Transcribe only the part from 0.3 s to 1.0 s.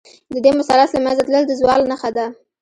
د دې مثلث له